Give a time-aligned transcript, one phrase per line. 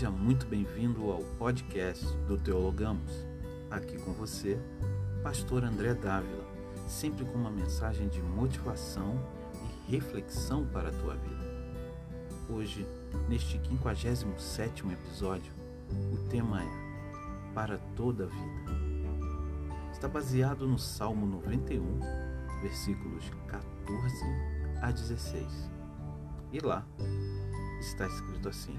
[0.00, 3.12] Seja muito bem-vindo ao podcast do Teologamos.
[3.70, 4.58] Aqui com você,
[5.22, 6.42] Pastor André Dávila,
[6.88, 9.22] sempre com uma mensagem de motivação
[9.86, 11.44] e reflexão para a tua vida.
[12.48, 12.86] Hoje,
[13.28, 15.52] neste 57 episódio,
[16.10, 18.72] o tema é Para toda a vida.
[19.92, 22.00] Está baseado no Salmo 91,
[22.62, 24.24] versículos 14
[24.80, 25.70] a 16.
[26.54, 26.86] E lá
[27.80, 28.78] está escrito assim: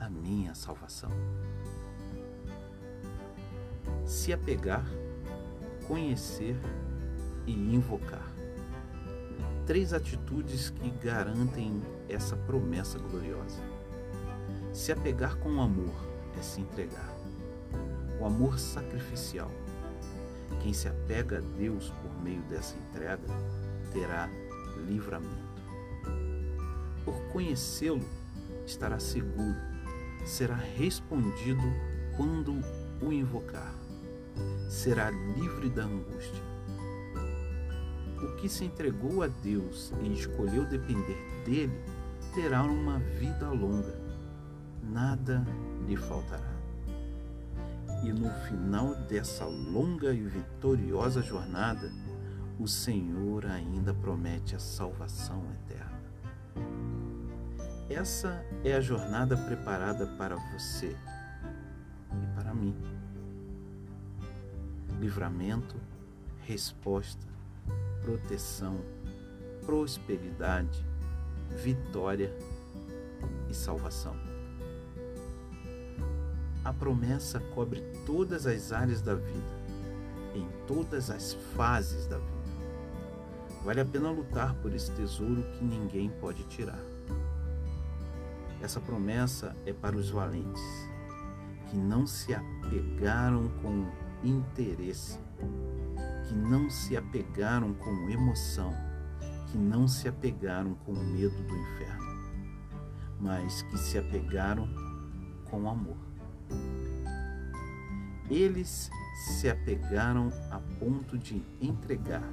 [0.00, 1.10] a minha salvação.
[4.04, 4.84] Se apegar,
[5.86, 6.56] conhecer
[7.46, 8.32] e invocar.
[9.66, 13.60] Três atitudes que garantem essa promessa gloriosa.
[14.72, 15.94] Se apegar com amor
[16.38, 17.14] é se entregar.
[18.20, 19.50] O amor sacrificial.
[20.62, 23.26] Quem se apega a Deus por meio dessa entrega
[23.92, 24.28] terá
[24.86, 25.48] livramento.
[27.04, 28.04] Por conhecê-lo,
[28.66, 29.56] estará seguro,
[30.24, 31.62] será respondido
[32.16, 32.60] quando
[33.00, 33.74] o invocar,
[34.68, 36.42] será livre da angústia.
[38.22, 41.80] O que se entregou a Deus e escolheu depender dele
[42.34, 43.98] terá uma vida longa,
[44.82, 45.44] nada
[45.86, 46.58] lhe faltará.
[48.04, 51.90] E no final dessa longa e vitoriosa jornada,
[52.58, 55.97] o Senhor ainda promete a salvação eterna.
[57.90, 60.94] Essa é a jornada preparada para você
[62.12, 62.76] e para mim.
[65.00, 65.74] Livramento,
[66.44, 67.26] resposta,
[68.02, 68.84] proteção,
[69.64, 70.84] prosperidade,
[71.56, 72.30] vitória
[73.48, 74.14] e salvação.
[76.62, 79.58] A promessa cobre todas as áreas da vida,
[80.34, 82.38] em todas as fases da vida.
[83.64, 86.97] Vale a pena lutar por esse tesouro que ninguém pode tirar.
[88.60, 90.62] Essa promessa é para os valentes,
[91.68, 93.86] que não se apegaram com
[94.24, 95.18] interesse,
[96.26, 98.74] que não se apegaram com emoção,
[99.46, 102.18] que não se apegaram com medo do inferno,
[103.20, 104.68] mas que se apegaram
[105.50, 105.96] com amor.
[108.28, 112.28] Eles se apegaram a ponto de entregar,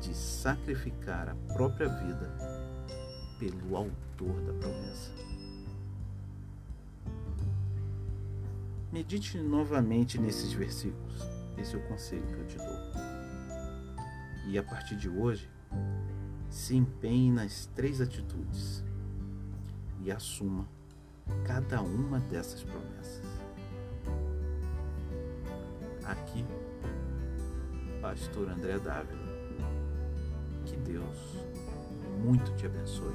[0.00, 2.34] de sacrificar a própria vida
[3.38, 5.29] pelo autor da promessa.
[8.92, 11.22] Medite novamente nesses versículos.
[11.56, 12.78] Esse é o conselho que eu te dou.
[14.48, 15.48] E a partir de hoje,
[16.48, 18.84] se empenhe nas três atitudes
[20.02, 20.68] e assuma
[21.46, 23.24] cada uma dessas promessas.
[26.04, 26.44] Aqui,
[28.00, 29.30] Pastor André Dávila.
[30.66, 31.36] Que Deus
[32.24, 33.14] muito te abençoe.